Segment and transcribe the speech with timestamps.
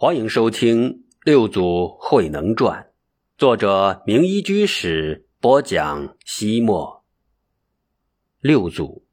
[0.00, 0.92] 欢迎收听
[1.24, 2.82] 《六祖慧能传》，
[3.36, 6.14] 作者明一居士播讲。
[6.24, 7.02] 西末，
[8.38, 9.04] 六祖，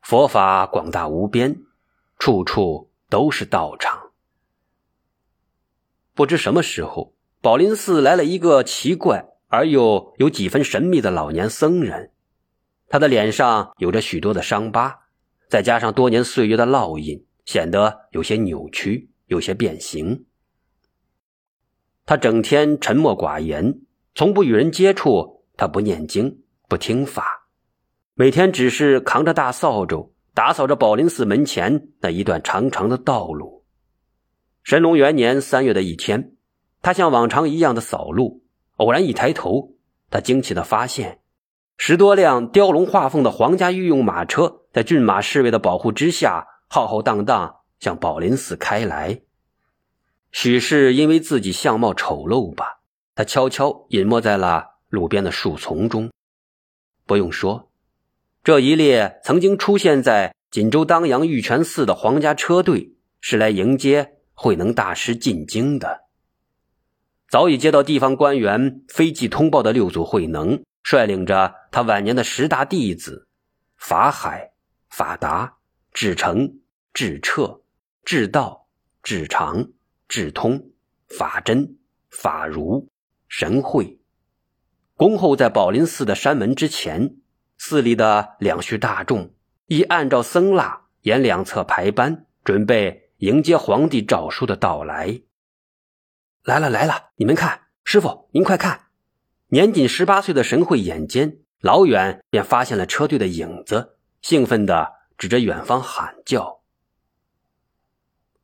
[0.00, 1.56] 佛法广大无边，
[2.20, 4.12] 处处都是道场。
[6.14, 12.12] 不知什么时候，宝林寺来了一个奇怪而又有几分神秘的老年僧人，
[12.88, 15.00] 他的脸上有着许多的伤疤，
[15.48, 19.10] 再加上多年岁月的烙印，显得有些扭曲。
[19.26, 20.26] 有些变形。
[22.04, 23.80] 他整天沉默寡言，
[24.14, 25.44] 从不与人接触。
[25.58, 27.48] 他不念经，不听法，
[28.12, 33.64] 每天只是扛着大扫帚，打扫着宝林寺门前那一段长长的道路。
[34.62, 36.34] 神龙元年三月的一天，
[36.82, 38.42] 他像往常一样的扫路，
[38.76, 39.76] 偶然一抬头，
[40.10, 41.20] 他惊奇的发现，
[41.78, 47.60] 十多辆雕龙画凤的皇家御用马车，在骏马侍卫的保护之下，浩浩荡荡。
[47.80, 49.20] 向宝林寺开来，
[50.32, 52.80] 许是因为自己相貌丑陋吧，
[53.14, 56.10] 他悄悄隐没在了路边的树丛中。
[57.04, 57.70] 不用说，
[58.42, 66.04] 这一列曾经出现在锦州当阳玉泉寺的皇家车队，是来迎接慧能大师进京的。
[67.28, 73.26] 早已接到地方官员飞寄通报的六祖慧能，率领着他晚年的十大弟子：
[73.76, 74.52] 法海、
[74.88, 75.56] 法达、
[75.92, 76.60] 智成、
[76.94, 77.62] 智彻。
[78.06, 78.68] 至道、
[79.02, 79.72] 至常、
[80.06, 80.70] 至通、
[81.08, 81.76] 法真、
[82.08, 82.88] 法如、
[83.26, 83.98] 神会，
[84.94, 87.16] 恭候在宝林寺的山门之前。
[87.58, 89.34] 寺里的两序大众
[89.66, 95.22] 已按照僧腊沿两侧排班，准备迎接皇帝诏书的到来。
[96.44, 98.82] 来了来了，你们看，师傅您快看！
[99.48, 106.55] 年仅十八岁的神会眼尖，老远便发现了车队的影子，兴奋地指着远方喊叫。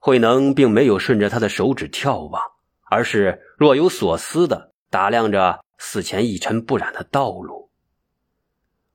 [0.05, 2.43] 慧能并没有顺着他的手指眺望，
[2.91, 7.71] 而是若有所思的打量着寺前一尘不染的道路。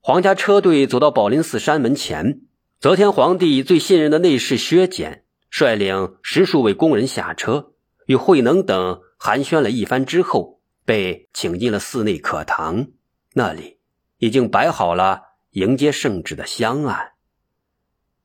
[0.02, 2.42] 皇家车队走到宝林寺山门前，
[2.82, 7.72] 则天皇帝最信任的内侍薛简率领十数位工人下车，
[8.08, 12.88] 与慧能等寒暄了一番之后，被请进了寺内客堂。
[13.34, 13.80] 那里
[14.18, 15.22] 已经摆好了
[15.52, 17.14] 迎接圣旨的香案。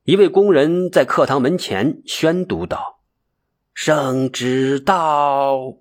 [0.05, 2.99] 一位工人在课堂门前宣读道
[3.73, 5.77] ：“圣旨到。”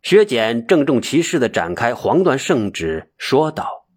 [0.00, 3.88] 薛简郑重其事地展开黄缎圣旨，说道：“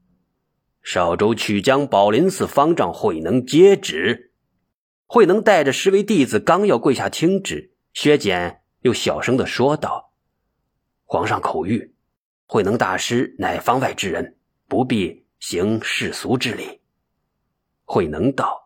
[0.82, 4.32] 少州曲江宝林寺方丈慧能接旨。”
[5.06, 10.12] 慧能带着十位弟子刚要跪下听旨，薛简又小声的说道
[11.06, 11.92] ：“皇上口谕，
[12.48, 16.82] 慧能大师乃方外之人，不必行世俗之礼。”
[17.86, 18.61] 慧能道。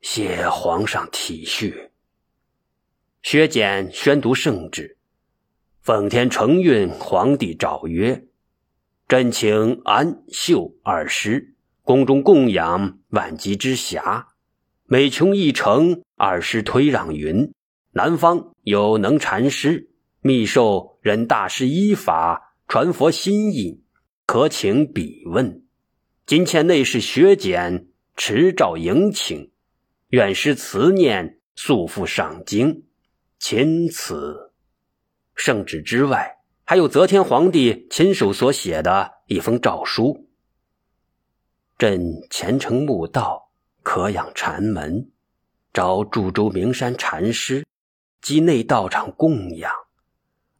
[0.00, 1.90] 谢皇上体恤。
[3.22, 4.96] 薛简宣读圣旨：
[5.80, 8.24] 奉天承运，皇帝诏曰
[9.08, 14.26] ：“朕请安、秀二师宫中供养万机之匣，
[14.84, 17.52] 每穷一城，二师推让云：
[17.90, 23.82] 南方有能禅师，密授任大师依法传佛心意，
[24.26, 25.64] 可请笔问。
[26.24, 29.50] 今欠内侍薛简持诏迎请。”
[30.08, 32.86] 愿师慈念，速复上京。
[33.38, 34.52] 钦此。
[35.34, 40.30] 圣旨之外，还有则天皇帝亲手所写的一封诏书。
[41.76, 43.50] 朕虔诚慕道，
[43.82, 45.10] 可养禅门，
[45.74, 47.66] 找株洲名山禅师，
[48.22, 49.70] 及内道场供养。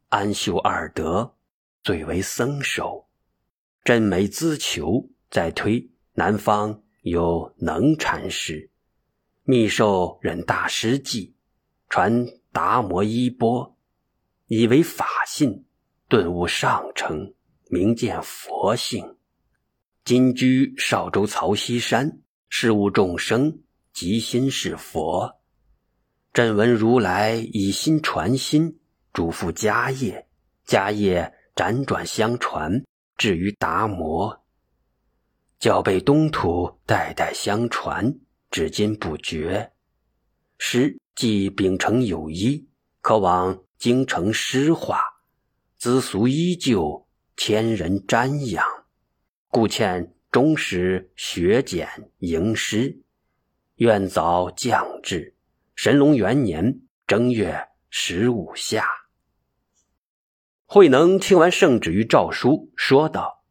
[0.09, 1.33] 安秀二德，
[1.83, 3.07] 最为僧首。
[3.83, 8.69] 朕每资求，再推南方有能禅师。
[9.49, 11.33] 密授忍大师记，
[11.89, 13.75] 传达摩衣钵，
[14.45, 15.65] 以为法信，
[16.07, 17.33] 顿悟上乘，
[17.67, 19.17] 明见佛性。
[20.05, 25.39] 今居少州曹溪山，事务众生，即心是佛。
[26.31, 28.77] 朕闻如来以心传心，
[29.13, 30.27] 嘱咐家业，
[30.63, 32.85] 家业辗转相传，
[33.17, 34.43] 至于达摩，
[35.57, 38.19] 教被东土，代代相传。
[38.51, 39.71] 至今不绝，
[40.57, 42.67] 师既秉承有依，
[43.01, 44.99] 可往京城诗画，
[45.77, 47.07] 资俗依旧，
[47.37, 48.65] 千人瞻仰，
[49.49, 51.87] 故欠忠实学简
[52.17, 53.03] 吟诗，
[53.75, 55.35] 愿早降至。
[55.75, 58.83] 神龙元年正月十五夏，
[60.65, 63.43] 慧能听完圣旨与诏书，说道：“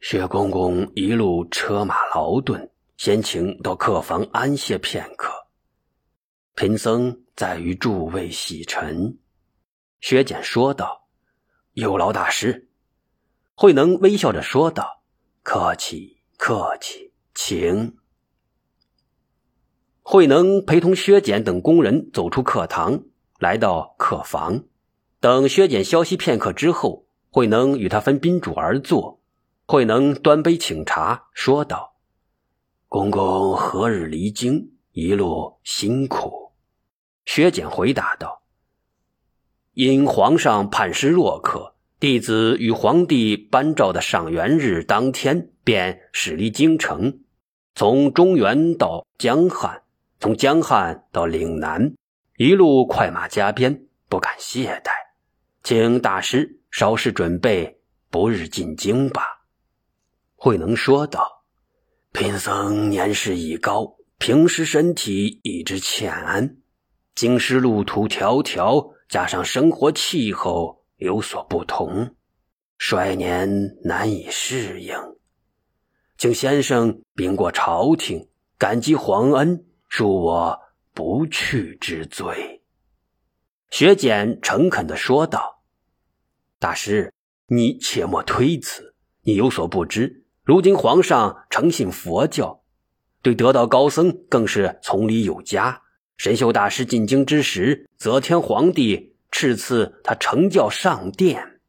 [0.00, 5.32] 薛公公一路车马劳顿。”先请到客房安歇片刻。
[6.54, 9.18] 贫僧在于诸位洗尘，
[10.00, 11.08] 薛简说道
[11.74, 12.68] ：“有劳大师。”
[13.56, 15.02] 慧能微笑着说道
[15.42, 17.96] ：“客气，客气，请。”
[20.02, 23.04] 慧能陪同薛简等工人走出课堂，
[23.38, 24.64] 来到客房。
[25.18, 29.22] 等薛简消息片刻之后，慧能与他分宾主而坐。
[29.66, 31.93] 慧能端杯请茶，说道
[32.94, 34.70] ：“公公何日离京？
[34.92, 36.52] 一路辛苦。”
[37.26, 38.44] 薛简回答道
[39.74, 47.18] ：“因皇上判师若渴，弟子与皇帝颁诏的上元日当天便驶离京城，
[47.74, 49.82] 从中原到江汉。”
[50.20, 51.96] 从江汉到岭南，
[52.36, 54.92] 一路快马加鞭，不敢懈怠，
[55.64, 59.46] 请大师稍事准备，不日进京吧。
[60.36, 61.28] 慧能说道
[62.14, 66.58] ：“贫僧年事已高，平时身体一直欠安，
[67.16, 72.14] 京师路途迢迢，加上生活气候有所不同，
[72.78, 73.48] 衰年
[73.82, 74.94] 难以适应，
[76.16, 80.56] 请先生禀过朝廷，感激皇恩。”恕我
[80.92, 82.62] 不去之罪。”
[83.70, 85.64] 学简诚恳的说道。
[86.60, 87.12] “大师，
[87.48, 88.94] 你切莫推辞。
[89.22, 92.60] 你有所不知，如今皇上诚信佛教，
[93.22, 95.80] 对得道高僧更是从礼有加。
[96.18, 101.60] 神秀大师进京之时，则天皇帝赐赐他成教上殿，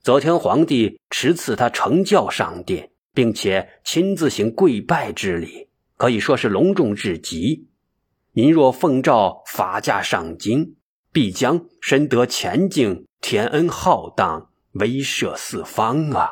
[0.00, 5.68] 则天皇帝敕赐他成教上殿，并且亲自行跪拜之礼。”
[5.98, 7.68] 可以说是隆重至极。
[8.32, 10.76] 您若奉诏法驾上京，
[11.12, 16.30] 必将深得前境，天恩浩荡，威慑四方啊！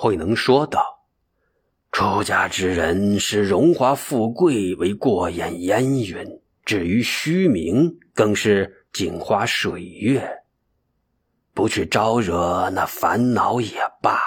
[0.00, 1.08] 慧能说道
[1.90, 10.44] ：“出家之人视荣华富贵为过眼烟云，至于虚名，更是镜花水月。
[11.52, 14.20] 不去招惹那烦恼也罢。”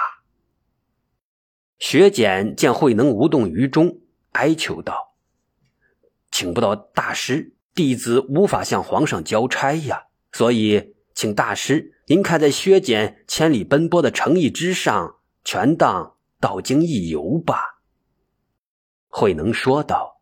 [1.80, 3.98] 薛简见慧能无动于衷。
[4.32, 5.14] 哀求道
[6.30, 10.08] ：“请不到大师，弟子无法向皇上交差呀。
[10.32, 17.80] 所以，请大师您看在薛简千里奔波的诚意之上，全当到京一游吧。”
[19.08, 20.20] 慧能说道：“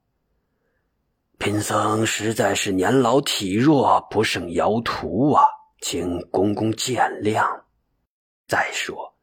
[1.39, 5.45] 贫僧实在是年老体弱，不胜摇图啊，
[5.81, 7.63] 请公公见谅。
[8.47, 9.15] 再说，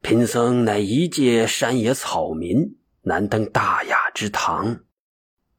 [0.00, 4.78] 贫僧乃一介山野草民。”难登大雅之堂，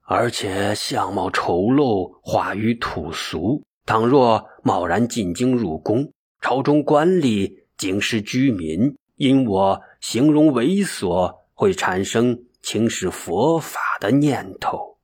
[0.03, 3.61] 而且相貌丑陋，化于土俗。
[3.85, 14.97] 倘若贸然进京入宫，朝中官吏、京师居民因我形容猥琐，会产生轻视佛法的念头。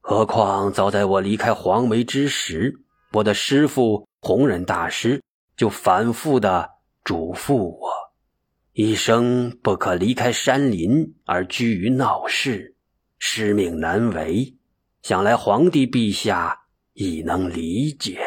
[0.00, 2.80] 何况早在我离开黄梅之时，
[3.12, 5.22] 我的师父弘忍大师
[5.56, 6.70] 就反复的
[7.04, 7.90] 嘱咐我。
[8.72, 12.76] 一生不可离开山林而居于闹市，
[13.18, 14.54] 师命难违。
[15.02, 16.62] 想来皇帝陛下
[16.94, 18.20] 亦能理解。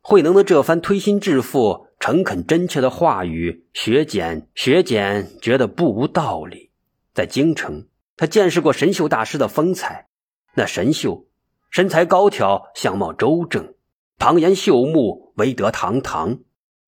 [0.00, 6.70] 慧能的这番推心置腹、诚恳真切的话语，学简学简觉得不无道理。
[7.12, 10.08] 在京城，他见识过神秀大师的风采。
[10.54, 11.26] 那神秀
[11.70, 13.74] 身材高挑，相貌周正，
[14.18, 16.38] 旁颜秀目，威德堂堂。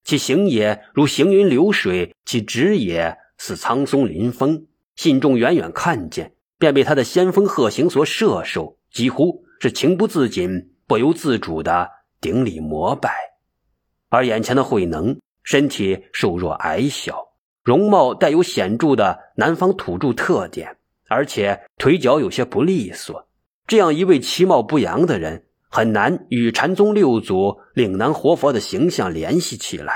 [0.05, 4.67] 其行也如行云流水，其止也似苍松临风。
[4.97, 11.91] 信众远远看见，便被他的仙风鹤行所摄受，几乎是情不自禁、不由自主的
[12.21, 13.30] 顶礼膜拜。
[14.11, 17.29] 而眼前的慧能，身体瘦弱矮小，
[17.65, 20.77] 容貌带有显著的南方土著特点，
[21.09, 23.27] 而且腿脚有些不利索。
[23.67, 25.47] 这样一位其貌不扬的人。
[25.73, 29.95] 很难与禅宗六祖岭南活佛的形象联系起来。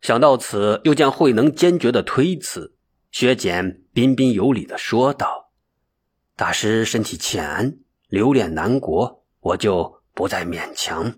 [0.00, 2.74] 想到此，又见慧能坚决的推辞，
[3.10, 5.50] 薛简彬彬有礼的说道
[6.34, 7.76] ：“大师身体欠安，
[8.08, 11.12] 留恋南国，我就不再勉强。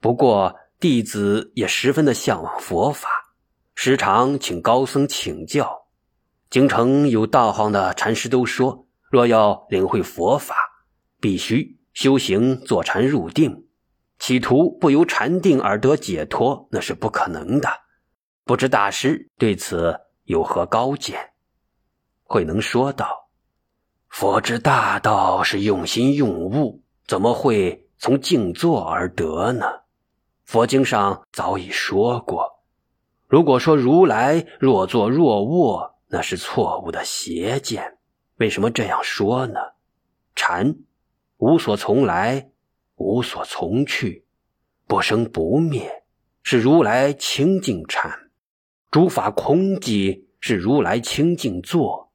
[0.00, 3.08] 不过弟子也十分的向往佛法，
[3.74, 5.86] 时常请高僧请教。
[6.50, 10.54] 京城有道行的禅师都说，若要领会佛法，
[11.20, 13.64] 必须。”修行坐禅入定，
[14.18, 17.70] 企图不由禅定而得解脱，那是不可能的。
[18.44, 21.18] 不知大师对此有何高见？
[22.24, 23.30] 慧能说道
[24.12, 29.64] ：“佛之大道是用心用物，怎么会从静坐而得呢？
[30.46, 32.62] 佛经上早已说过，
[33.26, 37.98] 如果说如来若坐若卧，那是错误的邪见。
[38.36, 39.60] 为什么这样说呢？
[40.34, 40.76] 禅。”
[41.38, 42.50] 无所从来，
[42.94, 44.24] 无所从去，
[44.86, 46.04] 不生不灭，
[46.42, 48.10] 是如来清净禅；
[48.90, 52.10] 诸法空寂，是如来清净坐。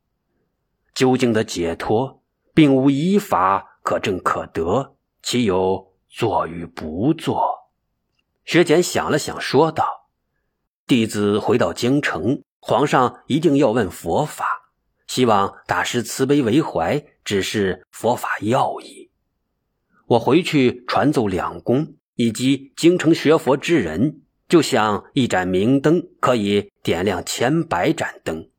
[0.96, 2.24] 究竟的解脱，
[2.56, 7.61] 并无一法可证可得，岂有坐与不坐？
[8.46, 10.10] 薛简想了想，说道
[10.88, 14.72] ：“弟子回到京城，皇上一定要问佛法，
[15.08, 19.10] 希望大师慈悲为怀，指示佛法要义。
[20.08, 28.52] 我回去传奏两宫。”以及京城学佛之人，就像一盏明灯，可以点亮千百盏灯，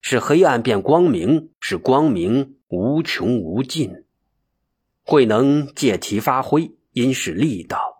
[0.00, 4.04] 使黑暗变光明，使光明无穷无尽。
[5.02, 7.97] 慧能借题发挥，因势利导。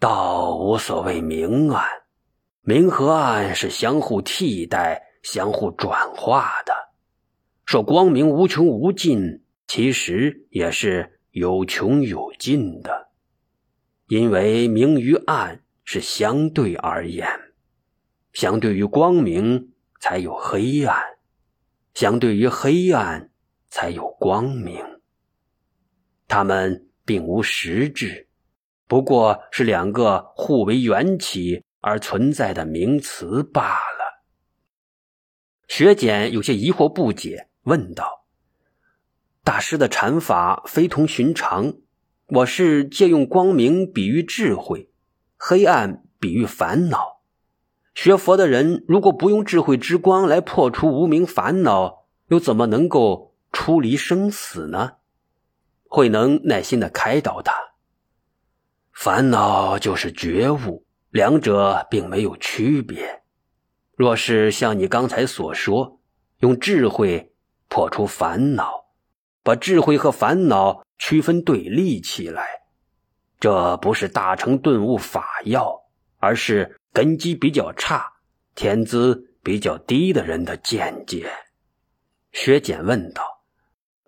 [0.00, 1.86] 道无所谓明暗，
[2.62, 6.72] 明和暗是相互替代、相互转化的。
[7.66, 13.10] 说光明无穷无尽，其实也是有穷有尽的。
[14.08, 17.28] 因为明与暗是相对而言，
[18.32, 20.98] 相对于光明才有黑暗，
[21.92, 23.30] 相对于黑暗
[23.68, 24.82] 才有光明。
[26.26, 28.29] 它们并无实质，
[28.90, 34.24] 不过是两个互为缘起而存在的名词罢了。
[35.68, 38.26] 学简有些疑惑不解，问道
[39.44, 41.74] ：“大师的禅法非同寻常。”
[42.26, 44.90] 我是借用光明比喻智慧，
[45.36, 47.20] 黑暗比喻烦恼。
[47.94, 54.94] 学佛的人如果不用智慧之光来破除无名烦恼，又怎么能够出离生死呢？
[55.86, 57.54] 慧能耐心的开导他：
[59.02, 63.22] 烦恼就是觉悟，两者并没有区别。
[63.96, 66.02] 若是像你刚才所说，
[66.40, 67.32] 用智慧
[67.70, 68.70] 破除烦恼，
[69.42, 70.84] 把智慧和烦恼。
[70.98, 72.44] 区分对立起来，
[73.38, 75.80] 这不是大成顿悟法要，
[76.18, 78.12] 而是根基比较差、
[78.54, 81.32] 天资比较低的人的见解。
[82.32, 83.22] 薛简问道：“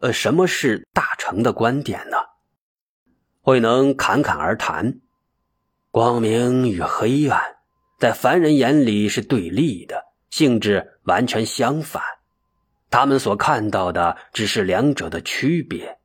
[0.02, 2.18] 呃，什么是大成的观点呢？”
[3.42, 5.00] 慧能侃侃而谈
[5.90, 7.56] ：“光明与黑暗，
[7.98, 12.02] 在凡人眼里是对立的，性质完全相反。
[12.88, 15.98] 他们所看到的只是两者的区别。”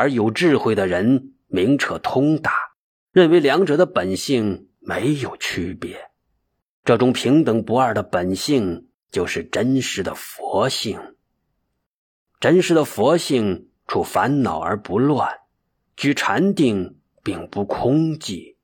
[0.00, 2.52] 而有智慧的人明彻通达，
[3.10, 6.10] 认为两者的本性没有区别。
[6.84, 11.16] 这种平等不二的本性，就是真实的佛性。
[12.38, 15.40] 真实的佛性处烦恼而不乱，
[15.98, 18.54] 居禅定并不空寂，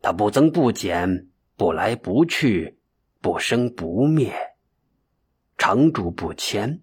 [0.00, 1.26] 它不增不减，
[1.56, 2.78] 不来不去，
[3.20, 4.32] 不生不灭，
[5.58, 6.80] 常住不迁。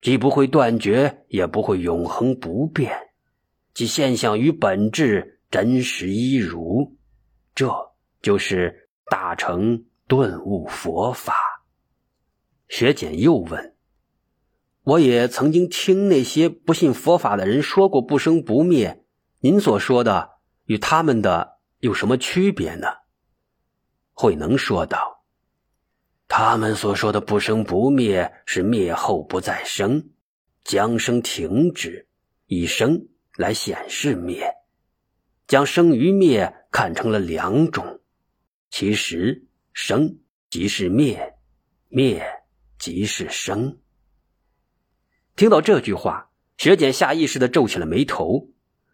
[0.00, 2.98] 既不会断绝，也不会永恒不变，
[3.74, 6.96] 即现象与本质真实一如，
[7.54, 7.70] 这
[8.22, 11.34] 就是大成顿悟佛法。
[12.68, 13.76] 学简又问
[14.88, 19.04] ：“我也曾经听那些不信佛法的人说过不生不灭，
[19.40, 20.30] 您所说的
[20.64, 22.86] 与他们的有什么区别呢？”
[24.16, 25.26] 慧能说道。
[26.26, 30.08] 他们所说的不生不灭，是灭后不再生，
[30.64, 32.08] 将生停止，
[32.46, 34.54] 以生来显示灭，
[35.46, 38.00] 将生与灭看成了两种。
[38.70, 40.18] 其实生
[40.48, 41.34] 即是灭，
[41.88, 42.26] 灭
[42.78, 43.78] 即是生。
[45.38, 48.48] 听到这句话，学简下意识的皱起了眉头。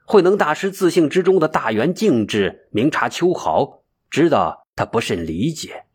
[0.05, 5.87] 慧能大师自信之中的大圆净智，明察秋毫，知道他不甚理解。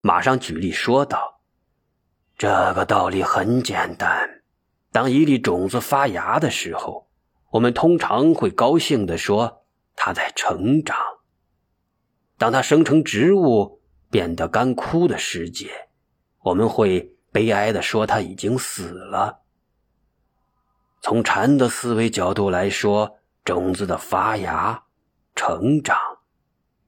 [0.00, 1.42] 马上举例说道
[2.38, 4.40] ：“这个道理很简单。
[4.90, 7.10] 当一粒种子发芽的时候，
[7.50, 10.96] 我们通常会高兴地说它在成长；
[12.38, 15.68] 当它生成植物，变得干枯的时节，
[16.44, 19.42] 我们会悲哀地说它已经死了。
[21.00, 24.84] 从禅的思维角度来说，种子的发芽、
[25.34, 25.96] 成长，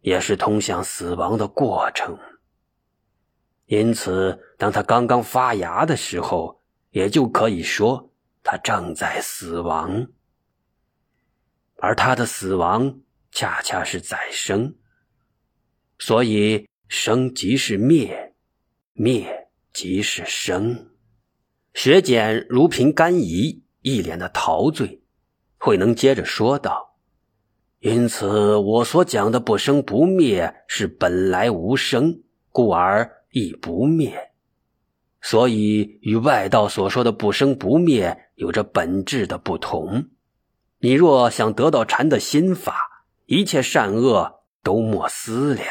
[0.00, 2.18] 也是通向死亡的过程。”
[3.66, 8.10] 因此，当他刚刚发芽的时候，也就可以说
[8.42, 10.08] 他正在死亡，
[11.76, 13.00] 而他的死亡
[13.30, 14.74] 恰恰是再生。
[16.00, 18.34] 所以，生即是灭，
[18.92, 20.90] 灭即是生。
[21.72, 25.02] 学简如凭干仪，一脸的陶醉。
[25.58, 26.96] 慧能接着说道
[27.80, 34.32] ：“因此，我所讲的不生不灭，是本来无生，故而。”亦不灭，
[35.20, 40.08] 所以与外道所说的不生不灭有着本质的不同。
[40.80, 42.74] 你若想得到禅的心法，
[43.26, 45.68] 一切善恶都莫思量，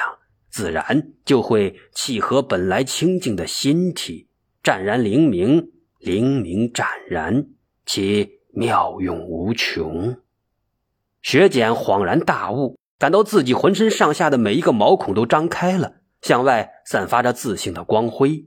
[0.49, 4.29] 自然就会契合本来清净的心体，
[4.63, 7.45] 湛然灵明，灵明湛然，
[7.91, 10.21] 其妙用无穷。
[11.23, 18.45] 雪简恍然大悟，感到自己浑身上下的每一个毛孔都张开了，向外散发着自信的光辉。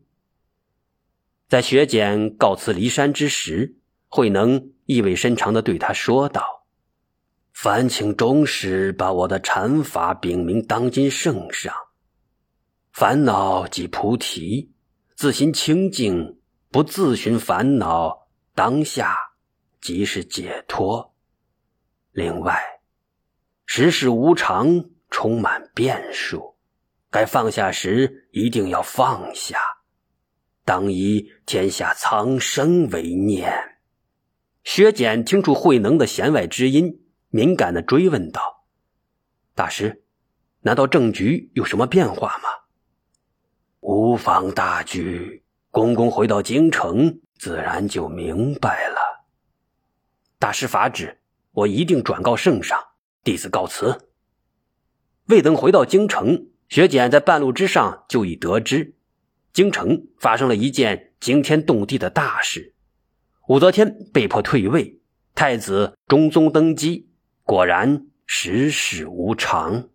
[1.48, 6.64] 在雪简告辞离山之时，慧能意味深长地对他说道
[7.52, 11.74] ：“烦请终时把我的禅法禀明当今圣上。
[12.92, 14.70] 烦恼即菩提，
[15.16, 16.38] 自心清净，
[16.70, 19.31] 不自寻烦恼，当下
[19.82, 21.12] 即是解脱。
[22.12, 22.80] 另外，
[23.66, 26.56] 世事无常，充满变数，
[27.10, 29.58] 该放下时一定要放下，
[30.64, 33.52] 当以天下苍生为念。”
[34.62, 38.64] 薛简听出慧能的弦外之音，敏感的追问道
[39.56, 40.04] ：“大师，
[40.60, 42.48] 难道政局有什么变化吗
[43.80, 49.00] ？”“无妨大局，公公回到京城，自然就明白了。
[50.42, 51.18] ”“大师法旨，
[51.52, 52.76] 我一定转告圣上。”
[53.22, 54.08] 弟子告辞。
[55.26, 58.96] 未等回到京城，薛简在半路之上就已得知，
[59.52, 62.74] 京城发生了一件惊天动地的大事。
[63.46, 65.00] 武则天被迫退位，
[65.36, 67.08] 太子中宗登基，
[67.44, 69.90] 果然世事无常。